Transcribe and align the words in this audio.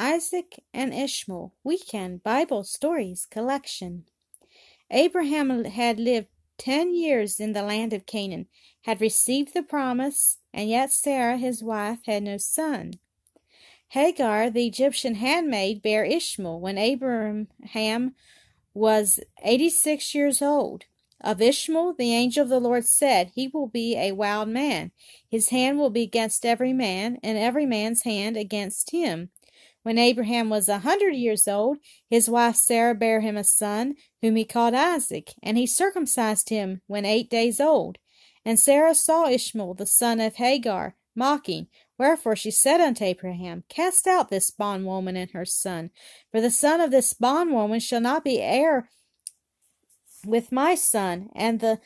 Isaac 0.00 0.62
and 0.72 0.94
Ishmael 0.94 1.54
Weekend 1.64 2.22
Bible 2.22 2.62
Stories 2.62 3.26
Collection. 3.26 4.04
Abraham 4.92 5.64
had 5.64 5.98
lived 5.98 6.28
ten 6.56 6.94
years 6.94 7.40
in 7.40 7.52
the 7.52 7.64
land 7.64 7.92
of 7.92 8.06
Canaan, 8.06 8.46
had 8.82 9.00
received 9.00 9.54
the 9.54 9.62
promise, 9.64 10.38
and 10.54 10.70
yet 10.70 10.92
Sarah, 10.92 11.36
his 11.36 11.64
wife, 11.64 11.98
had 12.06 12.22
no 12.22 12.36
son. 12.36 12.92
Hagar, 13.88 14.50
the 14.50 14.68
Egyptian 14.68 15.16
handmaid, 15.16 15.82
bare 15.82 16.04
Ishmael 16.04 16.60
when 16.60 16.78
Abraham 16.78 18.14
was 18.72 19.18
eighty 19.42 19.68
six 19.68 20.14
years 20.14 20.40
old. 20.40 20.84
Of 21.20 21.42
Ishmael, 21.42 21.94
the 21.94 22.14
angel 22.14 22.44
of 22.44 22.50
the 22.50 22.60
Lord 22.60 22.84
said, 22.84 23.32
He 23.34 23.48
will 23.48 23.66
be 23.66 23.96
a 23.96 24.12
wild 24.12 24.48
man. 24.48 24.92
His 25.28 25.48
hand 25.48 25.76
will 25.80 25.90
be 25.90 26.02
against 26.02 26.46
every 26.46 26.72
man, 26.72 27.18
and 27.24 27.36
every 27.36 27.66
man's 27.66 28.04
hand 28.04 28.36
against 28.36 28.92
him. 28.92 29.30
When 29.82 29.98
Abraham 29.98 30.50
was 30.50 30.68
a 30.68 30.80
hundred 30.80 31.14
years 31.14 31.48
old, 31.48 31.78
his 32.10 32.28
wife 32.28 32.56
Sarah 32.56 32.94
bare 32.94 33.20
him 33.20 33.36
a 33.36 33.44
son, 33.44 33.94
whom 34.20 34.36
he 34.36 34.44
called 34.44 34.74
Isaac, 34.74 35.34
and 35.42 35.56
he 35.56 35.66
circumcised 35.66 36.48
him 36.48 36.82
when 36.86 37.04
eight 37.04 37.30
days 37.30 37.60
old. 37.60 37.98
And 38.44 38.58
Sarah 38.58 38.94
saw 38.94 39.28
Ishmael 39.28 39.74
the 39.74 39.86
son 39.86 40.20
of 40.20 40.36
Hagar, 40.36 40.96
mocking. 41.14 41.68
Wherefore 41.98 42.36
she 42.36 42.50
said 42.50 42.80
unto 42.80 43.04
Abraham, 43.04 43.64
Cast 43.68 44.06
out 44.06 44.28
this 44.28 44.50
bondwoman 44.50 45.16
and 45.16 45.30
her 45.32 45.44
son, 45.44 45.90
for 46.30 46.40
the 46.40 46.50
son 46.50 46.80
of 46.80 46.90
this 46.90 47.12
bondwoman 47.12 47.80
shall 47.80 48.00
not 48.00 48.24
be 48.24 48.40
heir 48.40 48.88
with 50.24 50.52
my 50.52 50.74
son, 50.74 51.30
and 51.34 51.60
the 51.60 51.80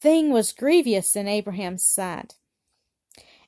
thing 0.00 0.30
was 0.30 0.52
grievous 0.52 1.16
in 1.16 1.28
Abraham's 1.28 1.84
sight. 1.84 2.34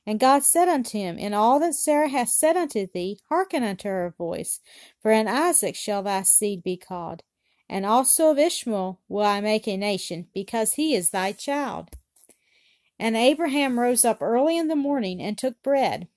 And 0.05 0.19
God 0.19 0.43
said 0.43 0.67
unto 0.67 0.97
him, 0.97 1.17
In 1.17 1.33
all 1.33 1.59
that 1.59 1.75
Sarah 1.75 2.09
hath 2.09 2.29
said 2.29 2.57
unto 2.57 2.87
thee, 2.91 3.19
hearken 3.29 3.63
unto 3.63 3.87
her 3.87 4.13
voice, 4.17 4.59
for 4.99 5.11
in 5.11 5.27
Isaac 5.27 5.75
shall 5.75 6.01
thy 6.03 6.23
seed 6.23 6.63
be 6.63 6.75
called. 6.75 7.23
And 7.69 7.85
also 7.85 8.31
of 8.31 8.39
Ishmael 8.39 8.99
will 9.07 9.25
I 9.25 9.41
make 9.41 9.67
a 9.67 9.77
nation, 9.77 10.27
because 10.33 10.73
he 10.73 10.95
is 10.95 11.11
thy 11.11 11.31
child. 11.31 11.89
And 12.99 13.15
Abraham 13.15 13.79
rose 13.79 14.03
up 14.03 14.21
early 14.21 14.57
in 14.57 14.67
the 14.67 14.75
morning, 14.75 15.21
and 15.21 15.37
took 15.37 15.61
bread, 15.61 16.07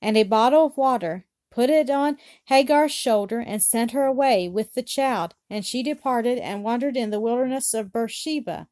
and 0.00 0.16
a 0.16 0.22
bottle 0.22 0.66
of 0.66 0.76
water, 0.76 1.26
put 1.50 1.70
it 1.70 1.90
on 1.90 2.18
Hagar's 2.46 2.92
shoulder, 2.92 3.40
and 3.40 3.62
sent 3.62 3.90
her 3.90 4.04
away 4.04 4.48
with 4.48 4.74
the 4.74 4.82
child. 4.82 5.34
And 5.50 5.66
she 5.66 5.82
departed, 5.82 6.38
and 6.38 6.62
wandered 6.62 6.96
in 6.96 7.10
the 7.10 7.20
wilderness 7.20 7.74
of 7.74 7.92
Beersheba. 7.92 8.68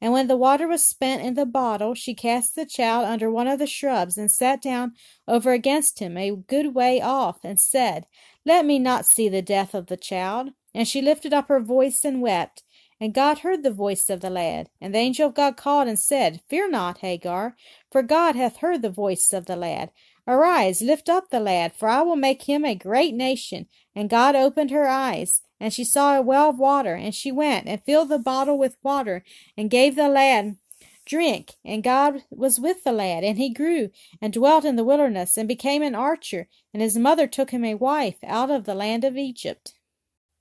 And 0.00 0.12
when 0.12 0.28
the 0.28 0.36
water 0.36 0.68
was 0.68 0.84
spent 0.84 1.22
in 1.22 1.34
the 1.34 1.46
bottle, 1.46 1.94
she 1.94 2.14
cast 2.14 2.54
the 2.54 2.66
child 2.66 3.04
under 3.06 3.30
one 3.30 3.48
of 3.48 3.58
the 3.58 3.66
shrubs, 3.66 4.16
and 4.16 4.30
sat 4.30 4.62
down 4.62 4.92
over 5.26 5.52
against 5.52 5.98
him 5.98 6.16
a 6.16 6.30
good 6.30 6.74
way 6.74 7.00
off, 7.00 7.38
and 7.42 7.58
said, 7.58 8.06
Let 8.44 8.64
me 8.64 8.78
not 8.78 9.06
see 9.06 9.28
the 9.28 9.42
death 9.42 9.74
of 9.74 9.86
the 9.86 9.96
child. 9.96 10.50
And 10.74 10.86
she 10.86 11.02
lifted 11.02 11.32
up 11.32 11.48
her 11.48 11.60
voice 11.60 12.04
and 12.04 12.22
wept. 12.22 12.62
And 13.00 13.14
God 13.14 13.38
heard 13.38 13.62
the 13.62 13.70
voice 13.70 14.10
of 14.10 14.20
the 14.20 14.30
lad. 14.30 14.70
And 14.80 14.94
the 14.94 14.98
angel 14.98 15.28
of 15.28 15.34
God 15.34 15.56
called 15.56 15.88
and 15.88 15.98
said, 15.98 16.40
Fear 16.48 16.70
not, 16.70 16.98
Hagar, 16.98 17.56
for 17.90 18.02
God 18.02 18.34
hath 18.34 18.58
heard 18.58 18.82
the 18.82 18.90
voice 18.90 19.32
of 19.32 19.46
the 19.46 19.56
lad. 19.56 19.90
Arise, 20.26 20.82
lift 20.82 21.08
up 21.08 21.30
the 21.30 21.40
lad, 21.40 21.72
for 21.74 21.88
I 21.88 22.02
will 22.02 22.16
make 22.16 22.42
him 22.42 22.64
a 22.64 22.74
great 22.74 23.14
nation. 23.14 23.66
And 23.94 24.10
God 24.10 24.36
opened 24.36 24.70
her 24.70 24.86
eyes, 24.86 25.42
and 25.60 25.72
she 25.72 25.84
saw 25.84 26.16
a 26.16 26.22
well 26.22 26.50
of 26.50 26.58
water, 26.58 26.94
and 26.94 27.14
she 27.14 27.32
went 27.32 27.66
and 27.66 27.82
filled 27.82 28.08
the 28.08 28.18
bottle 28.18 28.58
with 28.58 28.76
water, 28.82 29.24
and 29.56 29.70
gave 29.70 29.96
the 29.96 30.08
lad 30.08 30.56
drink. 31.04 31.54
And 31.64 31.82
God 31.82 32.22
was 32.30 32.60
with 32.60 32.84
the 32.84 32.92
lad, 32.92 33.24
and 33.24 33.38
he 33.38 33.48
grew, 33.48 33.90
and 34.20 34.32
dwelt 34.32 34.64
in 34.64 34.76
the 34.76 34.84
wilderness, 34.84 35.36
and 35.36 35.48
became 35.48 35.82
an 35.82 35.94
archer, 35.94 36.48
and 36.72 36.82
his 36.82 36.98
mother 36.98 37.26
took 37.26 37.50
him 37.50 37.64
a 37.64 37.74
wife 37.74 38.18
out 38.22 38.50
of 38.50 38.64
the 38.64 38.74
land 38.74 39.04
of 39.04 39.16
Egypt. 39.16 39.74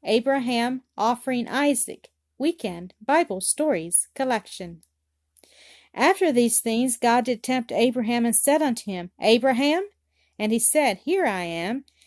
Abraham 0.03 0.83
offering 0.97 1.47
Isaac. 1.47 2.09
Weekend 2.39 2.93
Bible 3.03 3.41
Stories 3.41 4.09
Collection. 4.13 4.83
After 5.93 6.31
these 6.31 6.59
things 6.59 6.95
God 6.97 7.25
did 7.25 7.41
tempt 7.41 7.71
Abraham 7.71 8.25
and 8.25 8.35
said 8.35 8.61
unto 8.61 8.91
him, 8.91 9.09
Abraham? 9.19 9.87
And 10.37 10.51
he 10.51 10.59
said, 10.59 10.99
Here 10.99 11.25
I 11.25 11.43
am. 11.43 11.85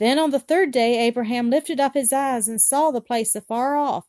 Then 0.00 0.18
on 0.18 0.30
the 0.30 0.40
third 0.40 0.70
day 0.70 0.98
Abraham 0.98 1.50
lifted 1.50 1.78
up 1.78 1.92
his 1.92 2.10
eyes, 2.10 2.48
and 2.48 2.58
saw 2.58 2.90
the 2.90 3.02
place 3.02 3.34
afar 3.34 3.76
off, 3.76 4.06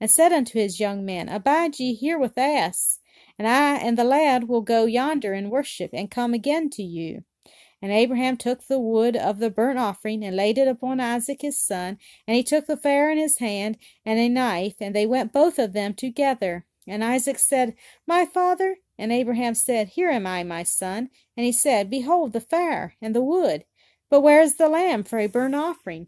and 0.00 0.08
said 0.08 0.32
unto 0.32 0.56
his 0.56 0.78
young 0.78 1.04
men, 1.04 1.28
Abide 1.28 1.80
ye 1.80 1.94
here 1.94 2.16
with 2.16 2.38
us, 2.38 3.00
and 3.40 3.48
I 3.48 3.74
and 3.74 3.98
the 3.98 4.04
lad 4.04 4.44
will 4.44 4.60
go 4.60 4.84
yonder 4.84 5.32
and 5.32 5.50
worship, 5.50 5.90
and 5.92 6.08
come 6.08 6.32
again 6.32 6.70
to 6.70 6.84
you. 6.84 7.24
And 7.82 7.90
Abraham 7.90 8.36
took 8.36 8.68
the 8.68 8.78
wood 8.78 9.16
of 9.16 9.40
the 9.40 9.50
burnt 9.50 9.80
offering, 9.80 10.24
and 10.24 10.36
laid 10.36 10.58
it 10.58 10.68
upon 10.68 11.00
Isaac 11.00 11.42
his 11.42 11.58
son, 11.58 11.98
and 12.24 12.36
he 12.36 12.44
took 12.44 12.66
the 12.66 12.76
fire 12.76 13.10
in 13.10 13.18
his 13.18 13.38
hand, 13.38 13.78
and 14.06 14.20
a 14.20 14.28
knife, 14.28 14.76
and 14.80 14.94
they 14.94 15.06
went 15.06 15.32
both 15.32 15.58
of 15.58 15.72
them 15.72 15.92
together. 15.94 16.66
And 16.86 17.02
Isaac 17.02 17.40
said, 17.40 17.74
My 18.06 18.26
father? 18.26 18.76
And 18.96 19.10
Abraham 19.10 19.56
said, 19.56 19.88
Here 19.88 20.10
am 20.10 20.24
I, 20.24 20.44
my 20.44 20.62
son. 20.62 21.10
And 21.36 21.44
he 21.44 21.50
said, 21.50 21.90
Behold 21.90 22.32
the 22.32 22.40
fire 22.40 22.94
and 23.02 23.12
the 23.12 23.22
wood, 23.24 23.64
but 24.12 24.20
where 24.20 24.42
is 24.42 24.56
the 24.56 24.68
lamb 24.68 25.04
for 25.04 25.18
a 25.18 25.26
burnt 25.26 25.54
offering? 25.54 26.06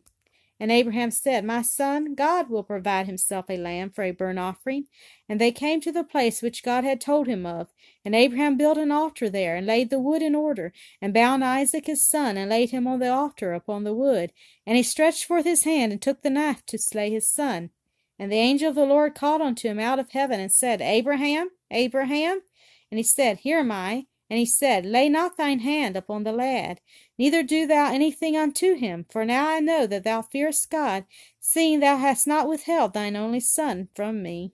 And 0.61 0.71
Abraham 0.71 1.11
said, 1.11 1.43
My 1.43 1.63
son, 1.63 2.15
God 2.15 2.51
will 2.51 2.63
provide 2.63 3.07
himself 3.07 3.47
a 3.49 3.57
lamb 3.57 3.89
for 3.89 4.05
a 4.05 4.11
burnt 4.11 4.39
offering. 4.39 4.89
And 5.27 5.41
they 5.41 5.51
came 5.51 5.81
to 5.81 5.91
the 5.91 6.05
place 6.05 6.43
which 6.43 6.63
God 6.63 6.85
had 6.85 7.01
told 7.01 7.27
him 7.27 7.47
of. 7.47 7.69
And 8.05 8.15
Abraham 8.15 8.59
built 8.59 8.77
an 8.77 8.93
altar 8.93 9.31
there, 9.31 9.57
and 9.57 9.67
laid 9.67 9.89
the 9.89 9.99
wood 9.99 10.21
in 10.21 10.35
order, 10.35 10.75
and 11.01 11.15
bound 11.15 11.43
Isaac 11.43 11.87
his 11.87 12.07
son, 12.07 12.37
and 12.37 12.51
laid 12.51 12.73
him 12.73 12.87
on 12.87 12.99
the 12.99 13.09
altar 13.09 13.55
upon 13.55 13.85
the 13.85 13.95
wood. 13.95 14.35
And 14.67 14.77
he 14.77 14.83
stretched 14.83 15.25
forth 15.25 15.47
his 15.47 15.65
hand, 15.65 15.91
and 15.91 16.03
took 16.03 16.21
the 16.21 16.29
knife 16.29 16.67
to 16.67 16.77
slay 16.77 17.11
his 17.11 17.27
son. 17.27 17.71
And 18.19 18.31
the 18.31 18.37
angel 18.37 18.69
of 18.69 18.75
the 18.75 18.85
Lord 18.85 19.15
called 19.15 19.41
unto 19.41 19.67
him 19.67 19.81
out 19.81 19.99
of 19.99 20.11
heaven, 20.11 20.41
and 20.41 20.53
said, 20.53 20.83
Abraham, 20.83 21.49
Abraham. 21.71 22.43
And 22.91 22.99
he 22.99 23.03
said, 23.03 23.39
Here 23.39 23.61
am 23.61 23.73
I. 23.73 24.09
And 24.31 24.39
he 24.39 24.47
said, 24.47 24.87
Lay 24.87 25.09
not 25.09 25.37
thine 25.37 25.61
hand 25.61 25.97
upon 25.97 26.25
the 26.25 26.33
lad, 26.33 26.81
neither 27.19 27.43
do 27.43 27.67
thou 27.67 27.93
anything 27.93 28.37
unto 28.37 28.75
him, 28.75 29.05
for 29.11 29.25
now 29.25 29.49
I 29.49 29.61
know 29.61 29.87
that 29.87 30.05
thou 30.05 30.23
fearest 30.23 30.71
God, 30.71 31.05
seeing 31.41 31.81
thou 31.81 31.99
hast 31.99 32.27
not 32.27 32.49
withheld 32.49 32.95
thine 32.95 33.17
only 33.17 33.41
son 33.41 33.89
from 33.95 34.23
me. 34.23 34.53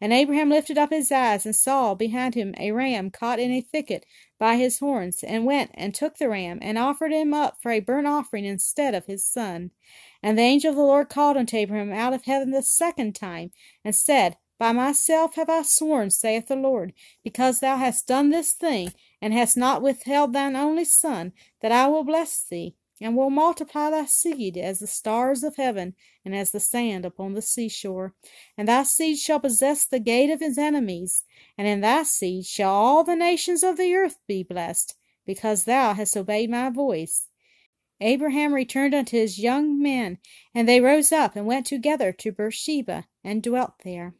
And 0.00 0.12
Abraham 0.12 0.50
lifted 0.50 0.78
up 0.78 0.90
his 0.90 1.10
eyes, 1.10 1.46
and 1.46 1.56
saw 1.56 1.94
behind 1.94 2.34
him 2.34 2.54
a 2.58 2.70
ram 2.72 3.10
caught 3.10 3.40
in 3.40 3.50
a 3.50 3.60
thicket 3.60 4.04
by 4.38 4.56
his 4.56 4.78
horns, 4.78 5.24
and 5.24 5.44
went 5.44 5.70
and 5.74 5.94
took 5.94 6.18
the 6.18 6.28
ram, 6.28 6.58
and 6.62 6.78
offered 6.78 7.12
him 7.12 7.32
up 7.34 7.56
for 7.62 7.72
a 7.72 7.80
burnt 7.80 8.06
offering 8.06 8.44
instead 8.44 8.94
of 8.94 9.06
his 9.06 9.24
son. 9.24 9.70
And 10.22 10.38
the 10.38 10.42
angel 10.42 10.70
of 10.70 10.76
the 10.76 10.82
Lord 10.82 11.08
called 11.08 11.36
unto 11.36 11.56
Abraham 11.56 11.92
out 11.92 12.12
of 12.12 12.24
heaven 12.24 12.50
the 12.50 12.62
second 12.62 13.14
time, 13.14 13.50
and 13.84 13.94
said, 13.94 14.36
by 14.58 14.72
myself 14.72 15.34
have 15.34 15.50
I 15.50 15.62
sworn, 15.62 16.10
saith 16.10 16.46
the 16.46 16.56
Lord, 16.56 16.92
because 17.22 17.60
thou 17.60 17.76
hast 17.76 18.06
done 18.06 18.30
this 18.30 18.52
thing, 18.52 18.92
and 19.20 19.32
hast 19.32 19.56
not 19.56 19.82
withheld 19.82 20.32
thine 20.32 20.56
only 20.56 20.84
son, 20.84 21.32
that 21.60 21.72
I 21.72 21.86
will 21.88 22.04
bless 22.04 22.44
thee, 22.44 22.76
and 23.00 23.16
will 23.16 23.30
multiply 23.30 23.90
thy 23.90 24.04
seed 24.04 24.56
as 24.56 24.78
the 24.78 24.86
stars 24.86 25.42
of 25.42 25.56
heaven, 25.56 25.94
and 26.24 26.34
as 26.34 26.52
the 26.52 26.60
sand 26.60 27.04
upon 27.04 27.34
the 27.34 27.42
seashore. 27.42 28.14
And 28.56 28.68
thy 28.68 28.84
seed 28.84 29.18
shall 29.18 29.40
possess 29.40 29.84
the 29.84 29.98
gate 29.98 30.30
of 30.30 30.40
his 30.40 30.56
enemies, 30.56 31.24
and 31.58 31.66
in 31.66 31.80
thy 31.80 32.04
seed 32.04 32.46
shall 32.46 32.72
all 32.72 33.04
the 33.04 33.16
nations 33.16 33.62
of 33.62 33.76
the 33.76 33.94
earth 33.94 34.18
be 34.28 34.42
blessed, 34.42 34.96
because 35.26 35.64
thou 35.64 35.94
hast 35.94 36.16
obeyed 36.16 36.50
my 36.50 36.70
voice. 36.70 37.28
Abraham 38.00 38.54
returned 38.54 38.94
unto 38.94 39.16
his 39.16 39.38
young 39.38 39.80
men, 39.82 40.18
and 40.54 40.68
they 40.68 40.80
rose 40.80 41.12
up 41.12 41.36
and 41.36 41.46
went 41.46 41.66
together 41.66 42.12
to 42.12 42.32
Beersheba, 42.32 43.06
and 43.22 43.42
dwelt 43.42 43.74
there. 43.84 44.14